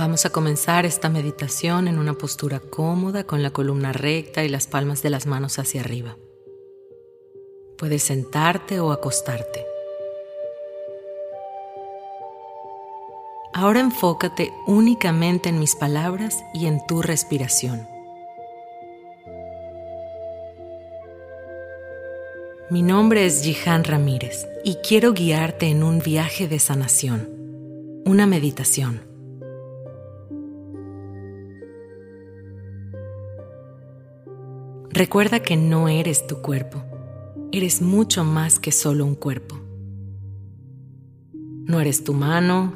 Vamos 0.00 0.24
a 0.24 0.30
comenzar 0.30 0.86
esta 0.86 1.10
meditación 1.10 1.86
en 1.86 1.98
una 1.98 2.14
postura 2.14 2.58
cómoda 2.58 3.24
con 3.24 3.42
la 3.42 3.50
columna 3.50 3.92
recta 3.92 4.42
y 4.42 4.48
las 4.48 4.66
palmas 4.66 5.02
de 5.02 5.10
las 5.10 5.26
manos 5.26 5.58
hacia 5.58 5.82
arriba. 5.82 6.16
Puedes 7.76 8.04
sentarte 8.04 8.80
o 8.80 8.92
acostarte. 8.92 9.66
Ahora 13.52 13.80
enfócate 13.80 14.50
únicamente 14.66 15.50
en 15.50 15.58
mis 15.58 15.76
palabras 15.76 16.38
y 16.54 16.64
en 16.64 16.80
tu 16.86 17.02
respiración. 17.02 17.86
Mi 22.70 22.80
nombre 22.80 23.26
es 23.26 23.42
Jihan 23.42 23.84
Ramírez 23.84 24.48
y 24.64 24.76
quiero 24.76 25.12
guiarte 25.12 25.66
en 25.66 25.82
un 25.82 25.98
viaje 25.98 26.48
de 26.48 26.58
sanación, 26.58 27.28
una 28.06 28.26
meditación. 28.26 29.09
Recuerda 35.00 35.40
que 35.40 35.56
no 35.56 35.88
eres 35.88 36.26
tu 36.26 36.42
cuerpo, 36.42 36.84
eres 37.52 37.80
mucho 37.80 38.22
más 38.22 38.58
que 38.58 38.70
solo 38.70 39.06
un 39.06 39.14
cuerpo. 39.14 39.58
No 41.64 41.80
eres 41.80 42.04
tu 42.04 42.12
mano, 42.12 42.74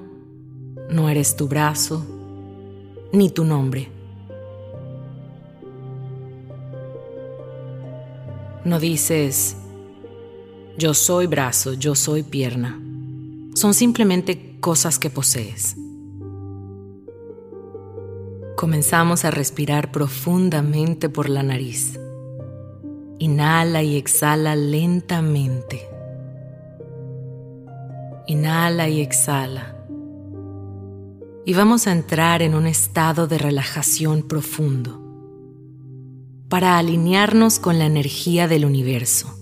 no 0.89 1.11
eres 1.11 1.37
tu 1.37 1.49
brazo, 1.49 2.03
ni 3.13 3.29
tu 3.29 3.45
nombre. 3.45 3.91
No 8.65 8.81
dices, 8.81 9.59
yo 10.79 10.95
soy 10.95 11.27
brazo, 11.27 11.75
yo 11.75 11.95
soy 11.95 12.23
pierna. 12.23 12.81
Son 13.55 13.75
simplemente 13.75 14.57
cosas 14.61 14.99
que 14.99 15.11
posees. 15.11 15.77
Comenzamos 18.57 19.27
a 19.27 19.31
respirar 19.31 19.93
profundamente 19.93 21.11
por 21.11 21.29
la 21.29 21.43
nariz. 21.43 21.99
Inhala 23.19 23.83
y 23.83 23.97
exhala 23.97 24.57
lentamente. 24.57 25.89
Inhala 28.27 28.89
y 28.89 29.01
exhala. 29.01 29.77
Y 31.47 31.55
vamos 31.55 31.87
a 31.87 31.93
entrar 31.93 32.43
en 32.43 32.55
un 32.55 32.67
estado 32.67 33.27
de 33.27 33.39
relajación 33.39 34.23
profundo 34.23 35.01
para 36.49 36.79
alinearnos 36.79 37.59
con 37.59 37.79
la 37.79 37.87
energía 37.87 38.49
del 38.49 38.65
universo. 38.65 39.39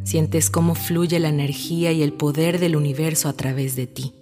Sientes 0.05 0.51
cómo 0.51 0.75
fluye 0.75 1.19
la 1.19 1.29
energía 1.29 1.91
y 1.91 2.03
el 2.03 2.13
poder 2.13 2.59
del 2.59 2.75
universo 2.75 3.27
a 3.27 3.33
través 3.33 3.75
de 3.75 3.87
ti. 3.87 4.13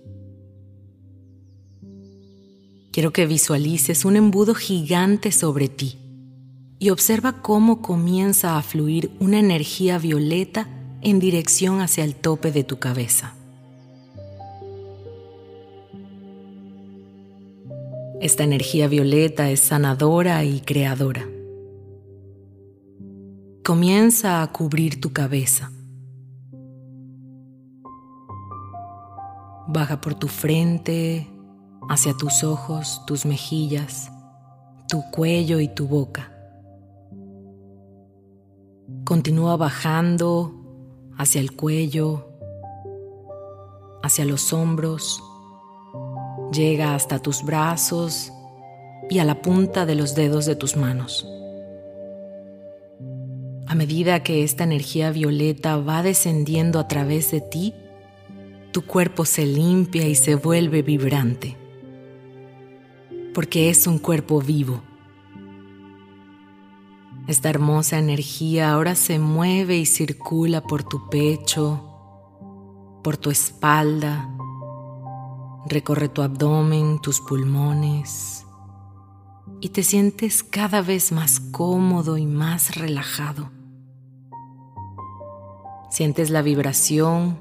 Quiero 2.92 3.12
que 3.12 3.26
visualices 3.26 4.06
un 4.06 4.16
embudo 4.16 4.56
gigante 4.56 5.32
sobre 5.34 5.68
ti 5.68 6.03
y 6.84 6.90
observa 6.90 7.42
cómo 7.42 7.82
comienza 7.82 8.58
a 8.58 8.62
fluir 8.62 9.10
una 9.22 9.40
energía 9.40 10.00
violeta 10.00 10.68
en 11.02 11.22
dirección 11.22 11.80
hacia 11.80 12.04
el 12.04 12.14
tope 12.14 12.52
de 12.52 12.66
tu 12.66 12.78
cabeza. 12.78 13.36
Esta 18.20 18.44
energía 18.44 18.90
violeta 18.90 19.50
es 19.50 19.62
sanadora 19.62 20.44
y 20.44 20.60
creadora 20.60 21.26
comienza 23.64 24.42
a 24.42 24.52
cubrir 24.52 25.00
tu 25.00 25.14
cabeza. 25.14 25.72
Baja 29.68 30.02
por 30.02 30.16
tu 30.16 30.28
frente, 30.28 31.30
hacia 31.90 32.14
tus 32.14 32.44
ojos, 32.44 33.02
tus 33.08 33.26
mejillas, 33.26 34.12
tu 34.90 35.02
cuello 35.12 35.62
y 35.62 35.70
tu 35.70 35.88
boca. 35.88 36.33
Continúa 39.06 39.58
bajando 39.58 40.54
hacia 41.18 41.42
el 41.42 41.54
cuello, 41.54 42.28
hacia 44.02 44.26
los 44.26 44.52
hombros, 44.54 45.24
llega 46.52 46.94
hasta 46.96 47.20
tus 47.20 47.44
brazos 47.44 48.32
y 49.10 49.20
a 49.20 49.26
la 49.26 49.42
punta 49.42 49.86
de 49.86 49.96
los 49.96 50.16
dedos 50.16 50.46
de 50.46 50.56
tus 50.56 50.76
manos. 50.76 51.28
A 53.68 53.76
medida 53.76 54.22
que 54.22 54.44
esta 54.44 54.64
energía 54.64 55.12
violeta 55.12 55.78
va 55.78 56.04
descendiendo 56.04 56.80
a 56.80 56.88
través 56.88 57.32
de 57.32 57.42
ti, 57.42 57.74
tu 58.72 58.86
cuerpo 58.86 59.26
se 59.26 59.46
limpia 59.46 60.08
y 60.08 60.16
se 60.16 60.36
vuelve 60.36 60.82
vibrante, 60.82 61.58
porque 63.34 63.70
es 63.70 63.88
un 63.88 64.00
cuerpo 64.00 64.42
vivo. 64.42 64.84
Esta 67.28 67.50
hermosa 67.50 67.98
energía 67.98 68.74
ahora 68.74 68.96
se 68.96 69.18
mueve 69.18 69.78
y 69.78 69.86
circula 69.86 70.62
por 70.62 70.84
tu 70.84 71.10
pecho, 71.10 71.82
por 73.02 73.16
tu 73.18 73.32
espalda, 73.32 74.30
recorre 75.66 76.10
tu 76.10 76.22
abdomen, 76.22 77.00
tus 77.00 77.22
pulmones 77.22 78.46
y 79.62 79.70
te 79.70 79.84
sientes 79.84 80.44
cada 80.44 80.82
vez 80.82 81.14
más 81.14 81.40
cómodo 81.40 82.18
y 82.18 82.26
más 82.26 82.76
relajado. 82.76 83.50
Sientes 85.90 86.30
la 86.30 86.42
vibración 86.42 87.40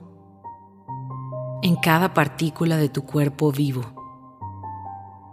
en 1.62 1.75
cada 1.75 2.14
partícula 2.14 2.76
de 2.76 2.88
tu 2.88 3.05
cuerpo 3.05 3.50
vivo. 3.50 4.01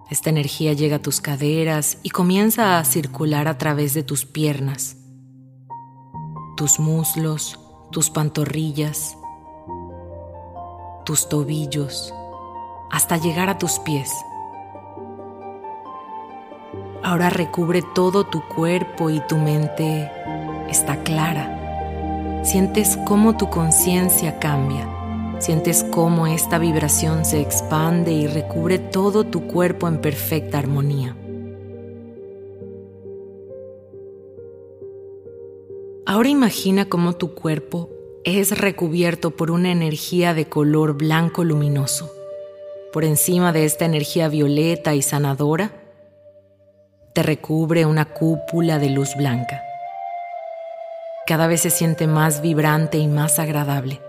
Esta 0.10 0.30
energía 0.30 0.74
llega 0.74 0.98
a 0.98 1.02
tus 1.02 1.22
caderas 1.22 2.00
y 2.04 2.10
comienza 2.10 2.80
a 2.80 2.86
circular 2.86 3.48
a 3.48 3.58
través 3.58 3.94
de 3.94 4.04
tus 4.04 4.26
piernas, 4.26 4.98
tus 6.58 6.80
muslos, 6.80 7.60
tus 7.92 8.10
pantorrillas, 8.10 9.18
tus 11.06 11.30
tobillos, 11.30 12.14
hasta 12.92 13.18
llegar 13.18 13.50
a 13.50 13.58
tus 13.58 13.80
pies. 13.80 14.12
Ahora 17.04 17.30
recubre 17.30 17.82
todo 17.94 18.26
tu 18.26 18.42
cuerpo 18.48 19.10
y 19.10 19.20
tu 19.28 19.38
mente 19.38 20.12
está 20.70 21.02
clara 21.04 21.60
Sientes 22.44 22.98
cómo 23.06 23.36
tu 23.36 23.50
conciencia 23.50 24.40
cambia. 24.40 24.88
Sientes 25.40 25.86
cómo 25.86 26.28
esta 26.28 26.60
vibración 26.60 27.24
se 27.24 27.40
expande 27.40 28.12
y 28.12 28.28
recubre 28.28 28.78
todo 28.78 29.24
tu 29.24 29.48
cuerpo 29.48 29.88
en 29.88 30.02
perfecta 30.02 30.60
armonía. 30.60 31.16
Ahora 36.06 36.28
imagina 36.28 36.90
cómo 36.90 37.14
tu 37.14 37.36
cuerpo 37.36 37.90
es 38.26 38.58
recubierto 38.58 39.32
por 39.32 39.50
una 39.50 39.72
energía 39.72 40.34
de 40.34 40.50
color 40.50 40.98
blanco 40.98 41.46
luminoso. 41.46 42.12
Por 42.92 43.06
encima 43.06 43.54
de 43.54 43.64
esta 43.64 43.86
energía 43.86 44.28
violeta 44.28 44.94
y 44.94 45.02
sanadora, 45.02 45.72
te 47.14 47.24
recubre 47.24 47.86
una 47.86 48.06
cúpula 48.06 48.78
de 48.78 48.90
luz 48.90 49.16
blanca. 49.16 49.62
Cada 51.26 51.48
vez 51.48 51.62
se 51.62 51.70
siente 51.70 52.08
más 52.08 52.42
vibrante 52.42 52.98
y 52.98 53.08
más 53.08 53.40
agradable. 53.40 54.02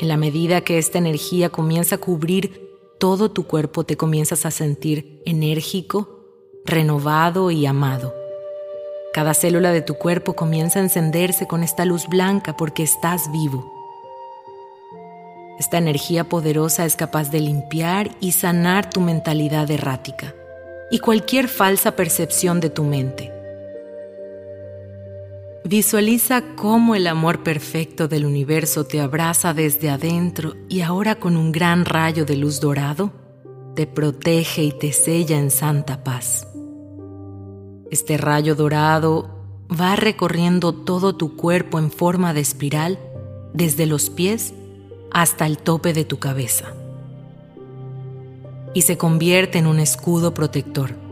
En 0.00 0.08
la 0.08 0.16
medida 0.16 0.62
que 0.62 0.78
esta 0.78 0.96
energía 0.96 1.50
comienza 1.50 1.96
a 1.96 1.98
cubrir 1.98 2.70
todo 2.98 3.30
tu 3.30 3.46
cuerpo, 3.46 3.84
te 3.84 3.98
comienzas 3.98 4.46
a 4.46 4.50
sentir 4.50 5.20
enérgico, 5.26 6.24
renovado 6.64 7.50
y 7.50 7.66
amado. 7.66 8.14
Cada 9.12 9.34
célula 9.34 9.72
de 9.72 9.82
tu 9.82 9.96
cuerpo 9.96 10.32
comienza 10.32 10.78
a 10.78 10.82
encenderse 10.82 11.46
con 11.46 11.62
esta 11.62 11.84
luz 11.84 12.06
blanca 12.08 12.56
porque 12.56 12.82
estás 12.82 13.30
vivo. 13.30 13.70
Esta 15.58 15.76
energía 15.76 16.30
poderosa 16.30 16.86
es 16.86 16.96
capaz 16.96 17.30
de 17.30 17.40
limpiar 17.40 18.10
y 18.20 18.32
sanar 18.32 18.88
tu 18.88 19.02
mentalidad 19.02 19.70
errática 19.70 20.34
y 20.90 21.00
cualquier 21.00 21.46
falsa 21.46 21.94
percepción 21.94 22.60
de 22.60 22.70
tu 22.70 22.84
mente. 22.84 23.39
Visualiza 25.64 26.54
cómo 26.56 26.94
el 26.94 27.06
amor 27.06 27.42
perfecto 27.42 28.08
del 28.08 28.24
universo 28.24 28.84
te 28.84 29.00
abraza 29.00 29.52
desde 29.52 29.90
adentro 29.90 30.54
y 30.68 30.80
ahora 30.80 31.16
con 31.16 31.36
un 31.36 31.52
gran 31.52 31.84
rayo 31.84 32.24
de 32.24 32.36
luz 32.36 32.60
dorado 32.60 33.12
te 33.74 33.86
protege 33.86 34.64
y 34.64 34.72
te 34.72 34.92
sella 34.92 35.38
en 35.38 35.50
santa 35.50 36.02
paz. 36.02 36.46
Este 37.90 38.16
rayo 38.16 38.54
dorado 38.54 39.28
va 39.70 39.96
recorriendo 39.96 40.72
todo 40.72 41.14
tu 41.14 41.36
cuerpo 41.36 41.78
en 41.78 41.90
forma 41.90 42.32
de 42.32 42.40
espiral 42.40 42.98
desde 43.52 43.86
los 43.86 44.08
pies 44.08 44.54
hasta 45.12 45.44
el 45.44 45.58
tope 45.58 45.92
de 45.92 46.04
tu 46.04 46.18
cabeza 46.18 46.72
y 48.72 48.82
se 48.82 48.96
convierte 48.96 49.58
en 49.58 49.66
un 49.66 49.78
escudo 49.78 50.32
protector. 50.32 51.09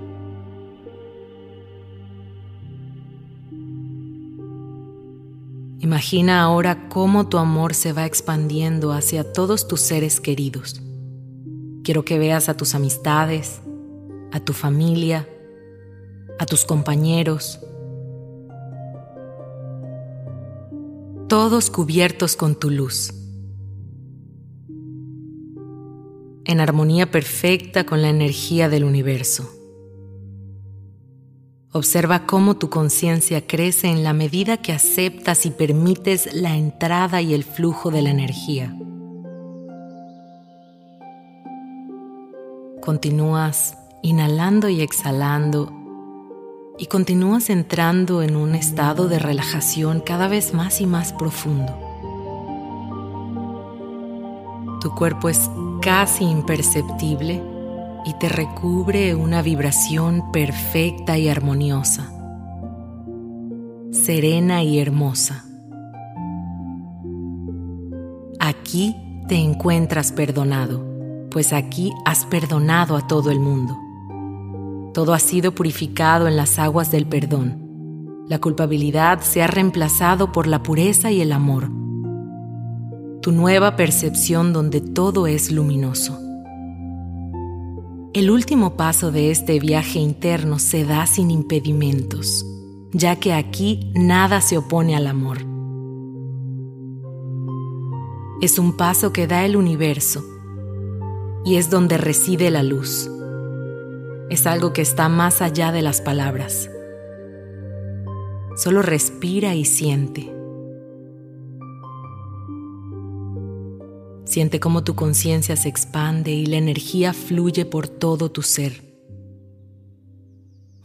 Imagina 5.81 6.43
ahora 6.43 6.89
cómo 6.89 7.29
tu 7.29 7.39
amor 7.39 7.73
se 7.73 7.93
va 7.93 8.05
expandiendo 8.05 8.93
hacia 8.93 9.33
todos 9.33 9.69
tus 9.69 9.81
seres 9.81 10.21
queridos. 10.21 10.83
Quiero 11.85 12.05
que 12.05 12.19
veas 12.19 12.49
a 12.49 12.57
tus 12.57 12.75
amistades, 12.75 13.61
a 14.33 14.41
tu 14.41 14.53
familia, 14.53 15.29
a 16.41 16.47
tus 16.47 16.65
compañeros, 16.65 17.61
todos 21.29 21.71
cubiertos 21.71 22.35
con 22.35 22.57
tu 22.59 22.71
luz, 22.71 23.15
en 26.45 26.61
armonía 26.61 27.11
perfecta 27.11 27.87
con 27.87 28.03
la 28.03 28.09
energía 28.09 28.69
del 28.69 28.83
universo. 28.83 29.58
Observa 31.73 32.25
cómo 32.25 32.57
tu 32.57 32.71
conciencia 32.71 33.47
crece 33.47 33.89
en 33.89 34.03
la 34.03 34.15
medida 34.15 34.57
que 34.57 34.73
aceptas 34.73 35.45
y 35.45 35.51
permites 35.51 36.33
la 36.33 36.57
entrada 36.57 37.21
y 37.21 37.35
el 37.35 37.45
flujo 37.45 37.91
de 37.91 38.01
la 38.01 38.09
energía. 38.09 38.75
Continúas 42.81 43.77
inhalando 44.03 44.71
y 44.71 44.81
exhalando 44.81 45.71
y 46.79 46.87
continúas 46.87 47.51
entrando 47.51 48.23
en 48.23 48.35
un 48.37 48.55
estado 48.55 49.07
de 49.09 49.19
relajación 49.19 50.01
cada 50.01 50.27
vez 50.27 50.55
más 50.55 50.81
y 50.81 50.87
más 50.87 51.13
profundo. 51.13 51.79
Tu 54.81 54.95
cuerpo 54.95 55.29
es 55.29 55.51
casi 55.83 56.25
imperceptible 56.25 57.58
y 58.05 58.15
te 58.15 58.29
recubre 58.29 59.15
una 59.15 59.43
vibración 59.43 60.31
perfecta 60.33 61.19
y 61.19 61.29
armoniosa, 61.29 62.11
serena 63.91 64.63
y 64.63 64.79
hermosa. 64.79 65.45
Aquí 68.41 68.97
te 69.29 69.37
encuentras 69.37 70.13
perdonado, 70.13 70.85
pues 71.31 71.53
aquí 71.53 71.93
has 72.05 72.25
perdonado 72.25 72.97
a 72.97 73.07
todo 73.07 73.31
el 73.31 73.41
mundo. 73.41 73.77
Todo 74.95 75.15
ha 75.15 75.19
sido 75.19 75.53
purificado 75.55 76.29
en 76.29 76.37
las 76.37 76.59
aguas 76.59 76.91
del 76.91 77.07
perdón. 77.07 78.25
La 78.29 78.41
culpabilidad 78.41 79.21
se 79.21 79.43
ha 79.43 79.47
reemplazado 79.47 80.33
por 80.33 80.47
la 80.47 80.63
pureza 80.63 81.11
y 81.11 81.21
el 81.21 81.33
amor. 81.33 81.71
Tu 83.23 83.33
nueva 83.33 83.77
percepción 83.77 84.53
donde 84.53 84.81
todo 84.81 85.27
es 85.27 85.51
luminoso. 85.51 86.28
El 88.19 88.33
último 88.33 88.77
paso 88.77 89.13
de 89.13 89.31
este 89.31 89.61
viaje 89.61 90.01
interno 90.01 90.59
se 90.59 90.85
da 90.85 91.07
sin 91.07 91.31
impedimentos, 91.31 92.45
ya 92.93 93.15
que 93.15 93.33
aquí 93.33 93.93
nada 93.95 94.41
se 94.41 94.59
opone 94.59 94.97
al 94.97 95.07
amor. 95.07 95.39
Es 98.43 98.59
un 98.59 98.77
paso 98.77 99.13
que 99.13 99.29
da 99.29 99.45
el 99.45 99.55
universo 99.55 100.25
y 101.45 101.57
es 101.57 101.71
donde 101.71 101.97
reside 101.97 102.51
la 102.51 102.65
luz 102.65 103.09
es 104.31 104.47
algo 104.47 104.73
que 104.73 104.83
está 104.83 105.09
más 105.09 105.41
allá 105.41 105.73
de 105.73 105.83
las 105.83 106.01
palabras. 106.01 106.71
Solo 108.57 108.83
respira 108.83 109.55
y 109.55 109.65
siente. 109.65 110.38
Siente 114.29 114.61
cómo 114.61 114.85
tu 114.85 114.95
conciencia 114.95 115.57
se 115.57 115.69
expande 115.69 116.33
y 116.33 116.47
la 116.47 116.57
energía 116.57 117.15
fluye 117.15 117.65
por 117.65 117.89
todo 117.89 118.31
tu 118.31 118.43
ser. 118.43 118.83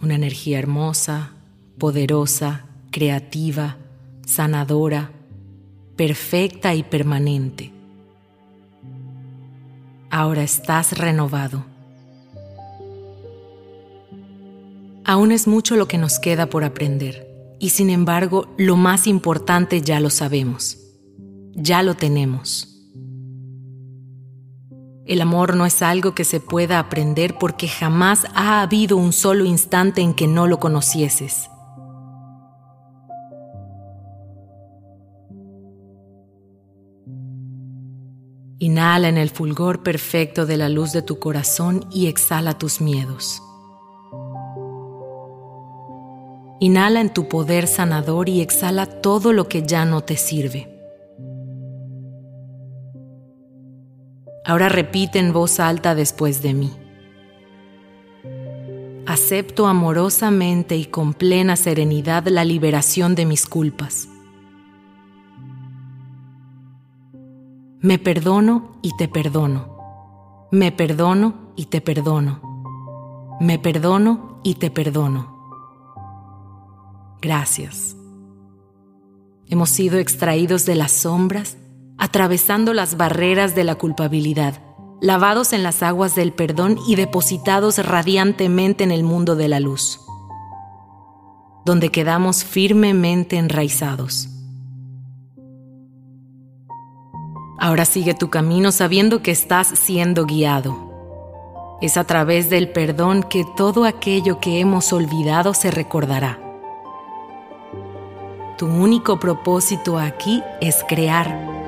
Una 0.01 0.15
energía 0.15 0.59
hermosa, 0.59 1.33
poderosa, 1.77 2.65
creativa, 2.91 3.77
sanadora, 4.25 5.11
perfecta 5.95 6.73
y 6.73 6.83
permanente. 6.83 7.73
Ahora 10.09 10.43
estás 10.43 10.97
renovado 10.97 11.73
Aún 15.05 15.33
es 15.33 15.47
mucho 15.47 15.75
lo 15.75 15.87
que 15.87 15.97
nos 15.97 16.17
queda 16.17 16.49
por 16.49 16.63
aprender 16.63 17.27
y 17.59 17.69
sin 17.69 17.89
embargo 17.89 18.47
lo 18.57 18.77
más 18.77 19.05
importante 19.05 19.81
ya 19.81 19.99
lo 19.99 20.09
sabemos, 20.09 20.77
ya 21.53 21.83
lo 21.83 21.95
tenemos. 21.95 22.72
El 25.05 25.21
amor 25.21 25.55
no 25.57 25.65
es 25.65 25.81
algo 25.81 26.15
que 26.15 26.23
se 26.23 26.39
pueda 26.39 26.79
aprender 26.79 27.37
porque 27.37 27.67
jamás 27.67 28.25
ha 28.35 28.61
habido 28.61 28.95
un 28.95 29.11
solo 29.11 29.43
instante 29.43 30.01
en 30.01 30.13
que 30.13 30.27
no 30.27 30.47
lo 30.47 30.59
conocieses. 30.59 31.49
Inhala 38.59 39.09
en 39.09 39.17
el 39.17 39.29
fulgor 39.29 39.83
perfecto 39.83 40.45
de 40.45 40.55
la 40.55 40.69
luz 40.69 40.93
de 40.93 41.01
tu 41.01 41.19
corazón 41.19 41.85
y 41.91 42.07
exhala 42.07 42.57
tus 42.57 42.79
miedos. 42.79 43.41
Inhala 46.61 47.01
en 47.01 47.13
tu 47.13 47.27
poder 47.27 47.67
sanador 47.67 48.29
y 48.29 48.39
exhala 48.39 48.85
todo 48.85 49.33
lo 49.33 49.49
que 49.49 49.63
ya 49.63 49.83
no 49.83 49.99
te 49.99 50.15
sirve. 50.15 50.72
Ahora 54.45 54.69
repite 54.69 55.19
en 55.19 55.31
voz 55.31 55.59
alta 55.59 55.95
después 55.95 56.41
de 56.41 56.53
mí. 56.53 56.71
Acepto 59.05 59.67
amorosamente 59.67 60.75
y 60.75 60.85
con 60.85 61.13
plena 61.13 61.55
serenidad 61.55 62.27
la 62.27 62.43
liberación 62.45 63.15
de 63.15 63.25
mis 63.25 63.45
culpas. 63.45 64.09
Me 67.79 67.99
perdono 67.99 68.77
y 68.81 68.95
te 68.97 69.07
perdono. 69.07 70.47
Me 70.51 70.71
perdono 70.71 71.51
y 71.55 71.65
te 71.65 71.81
perdono. 71.81 73.37
Me 73.41 73.59
perdono 73.59 74.39
y 74.43 74.55
te 74.55 74.71
perdono. 74.71 75.33
Gracias. 77.21 77.95
Hemos 79.49 79.69
sido 79.69 79.99
extraídos 79.99 80.65
de 80.65 80.75
las 80.75 80.91
sombras, 80.91 81.57
atravesando 81.97 82.73
las 82.73 82.97
barreras 82.97 83.55
de 83.55 83.63
la 83.63 83.75
culpabilidad, 83.75 84.61
lavados 85.01 85.53
en 85.53 85.63
las 85.63 85.83
aguas 85.83 86.15
del 86.15 86.33
perdón 86.33 86.77
y 86.87 86.95
depositados 86.95 87.77
radiantemente 87.77 88.83
en 88.83 88.91
el 88.91 89.03
mundo 89.03 89.35
de 89.35 89.47
la 89.47 89.59
luz, 89.59 89.99
donde 91.65 91.89
quedamos 91.89 92.43
firmemente 92.43 93.37
enraizados. 93.37 94.29
Ahora 97.59 97.85
sigue 97.85 98.13
tu 98.13 98.29
camino 98.29 98.71
sabiendo 98.71 99.21
que 99.21 99.31
estás 99.31 99.67
siendo 99.67 100.25
guiado. 100.25 100.91
Es 101.81 101.97
a 101.97 102.03
través 102.03 102.49
del 102.49 102.69
perdón 102.69 103.23
que 103.23 103.45
todo 103.55 103.85
aquello 103.85 104.39
que 104.39 104.59
hemos 104.59 104.91
olvidado 104.93 105.53
se 105.53 105.71
recordará 105.71 106.39
Tu 108.57 108.65
único 108.67 109.19
propósito 109.19 109.97
aquí 109.97 110.41
es 110.61 110.83
crear. 110.87 111.62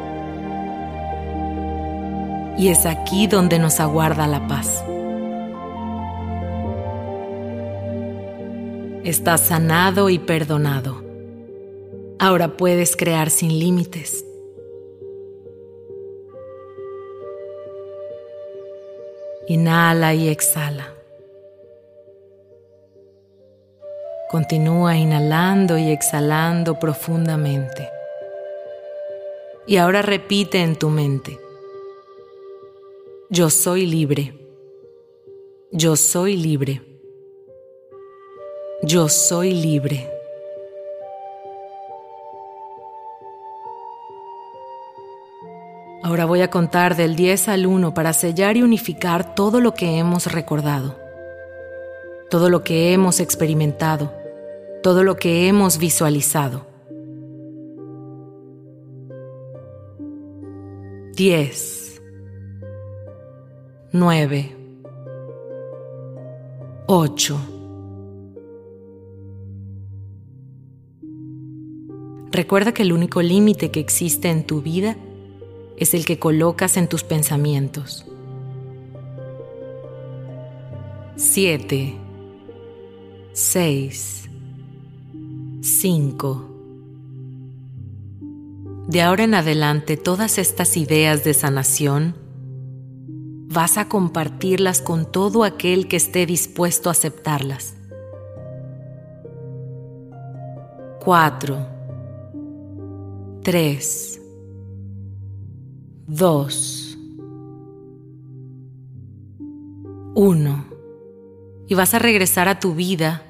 Y 2.58 2.70
es 2.70 2.86
aquí 2.86 3.28
donde 3.28 3.60
nos 3.60 3.80
aguarda 3.80 4.28
la 4.28 4.48
paz. 4.48 4.84
Estás 9.04 9.42
sanado 9.42 10.10
y 10.10 10.18
perdonado. 10.18 11.04
Ahora 12.18 12.58
puedes 12.58 12.96
crear 12.96 13.30
sin 13.30 13.60
límites. 13.60 14.26
Inhala 19.48 20.16
y 20.16 20.30
exhala. 20.30 20.92
Continúa 24.32 24.98
inhalando 24.98 25.78
y 25.78 25.92
exhalando 25.92 26.80
profundamente. 26.80 27.88
Y 29.68 29.78
ahora 29.78 30.02
repite 30.02 30.64
en 30.64 30.76
tu 30.76 30.90
mente. 30.90 31.45
Yo 33.36 33.50
soy 33.50 33.86
libre. 33.86 34.34
Yo 35.70 35.98
soy 35.98 36.38
libre. 36.38 36.82
Yo 38.82 39.10
soy 39.10 39.52
libre. 39.52 40.10
Ahora 46.02 46.24
voy 46.24 46.44
a 46.44 46.50
contar 46.50 46.96
del 46.96 47.18
10 47.18 47.50
al 47.50 47.66
1 47.66 47.94
para 47.94 48.14
sellar 48.14 48.56
y 48.56 48.64
unificar 48.64 49.36
todo 49.36 49.60
lo 49.60 49.74
que 49.74 49.98
hemos 49.98 50.32
recordado, 50.32 50.96
todo 52.30 52.50
lo 52.50 52.64
que 52.64 52.94
hemos 52.94 53.20
experimentado, 53.20 54.14
todo 54.82 55.04
lo 55.04 55.18
que 55.18 55.50
hemos 55.50 55.78
visualizado. 55.78 56.66
10, 61.18 61.85
9, 63.96 64.54
8. 66.86 67.40
Recuerda 72.30 72.74
que 72.74 72.84
el 72.84 72.92
único 72.92 73.22
límite 73.22 73.72
que 73.72 73.80
existe 73.80 74.30
en 74.30 74.46
tu 74.46 74.62
vida 74.62 74.98
es 75.78 75.94
el 75.94 76.06
que 76.06 76.20
colocas 76.20 76.76
en 76.76 76.90
tus 76.90 77.06
pensamientos. 77.06 78.06
7, 81.16 81.96
6, 83.32 84.30
5. 85.62 86.50
De 88.90 89.02
ahora 89.02 89.24
en 89.24 89.36
adelante 89.36 89.96
todas 89.96 90.38
estas 90.38 90.76
ideas 90.76 91.24
de 91.24 91.34
sanación 91.34 92.25
vas 93.56 93.78
a 93.78 93.88
compartirlas 93.88 94.82
con 94.82 95.10
todo 95.10 95.46
aquel 95.46 95.88
que 95.88 95.96
esté 95.96 96.26
dispuesto 96.26 96.90
a 96.90 96.92
aceptarlas. 96.92 97.78
4, 101.04 101.58
3, 103.44 104.22
2, 106.08 106.98
1. 110.16 110.66
Y 111.68 111.76
vas 111.76 111.94
a 111.94 112.00
regresar 112.00 112.50
a 112.50 112.60
tu 112.60 112.76
vida 112.76 113.24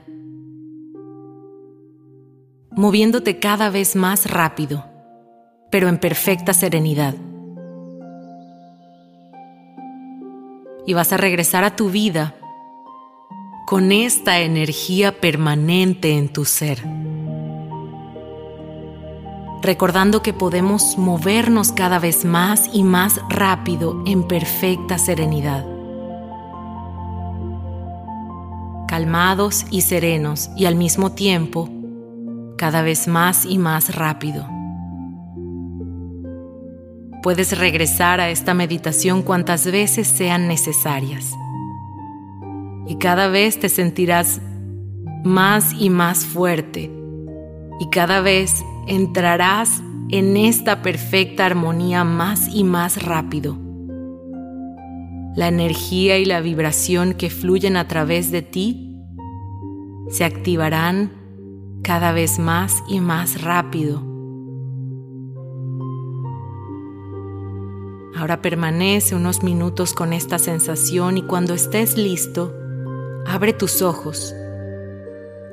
moviéndote 2.72 3.40
cada 3.40 3.70
vez 3.70 3.96
más 3.96 4.30
rápido, 4.30 4.86
pero 5.70 5.88
en 5.88 6.00
perfecta 6.00 6.54
serenidad. 6.54 7.16
Y 10.86 10.94
vas 10.94 11.12
a 11.14 11.18
regresar 11.18 11.64
a 11.64 11.76
tu 11.76 11.90
vida 11.90 12.36
con 13.66 13.92
esta 13.92 14.40
energía 14.40 15.20
permanente 15.20 16.18
en 16.18 16.30
tu 16.30 16.46
ser 16.46 16.84
recordando 19.66 20.22
que 20.22 20.32
podemos 20.32 20.98
movernos 20.98 21.72
cada 21.72 21.98
vez 21.98 22.24
más 22.24 22.70
y 22.72 22.84
más 22.84 23.20
rápido 23.30 24.04
en 24.06 24.24
perfecta 24.24 25.00
serenidad. 25.00 25.66
Calmados 28.88 29.66
y 29.72 29.82
serenos 29.82 30.52
y 30.56 30.66
al 30.66 30.76
mismo 30.76 31.14
tiempo 31.14 31.68
cada 32.58 32.84
vez 32.84 33.08
más 33.08 33.46
y 33.46 33.58
más 33.58 33.96
rápido. 33.96 34.55
Puedes 37.26 37.58
regresar 37.58 38.22
a 38.22 38.30
esta 38.30 38.54
meditación 38.54 39.24
cuantas 39.24 39.66
veces 39.66 40.08
sean 40.08 40.48
necesarias 40.48 41.34
y 42.86 42.98
cada 42.98 43.30
vez 43.30 43.60
te 43.60 43.68
sentirás 43.68 44.42
más 45.24 45.74
y 45.74 45.90
más 45.90 46.24
fuerte 46.24 46.92
y 47.80 47.90
cada 47.90 48.22
vez 48.22 48.64
entrarás 48.86 49.82
en 50.10 50.38
esta 50.38 50.84
perfecta 50.84 51.48
armonía 51.48 52.04
más 52.04 52.48
y 52.48 52.64
más 52.64 53.02
rápido. 53.02 53.58
La 55.36 55.48
energía 55.48 56.20
y 56.20 56.26
la 56.26 56.42
vibración 56.42 57.16
que 57.16 57.32
fluyen 57.32 57.76
a 57.76 57.88
través 57.88 58.30
de 58.30 58.44
ti 58.44 58.96
se 60.12 60.26
activarán 60.26 61.12
cada 61.82 62.12
vez 62.12 62.38
más 62.38 62.84
y 62.88 63.00
más 63.00 63.42
rápido. 63.42 64.15
Ahora 68.16 68.42
permanece 68.42 69.14
unos 69.14 69.44
minutos 69.44 69.94
con 69.94 70.14
esta 70.14 70.40
sensación 70.40 71.18
y 71.18 71.24
cuando 71.24 71.54
estés 71.54 71.98
listo, 71.98 72.56
abre 73.28 73.52
tus 73.52 73.82
ojos 73.82 74.34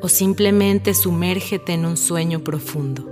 o 0.01 0.09
simplemente 0.09 0.95
sumérgete 0.95 1.73
en 1.73 1.85
un 1.87 1.97
sueño 1.97 2.45
profundo. 2.45 3.12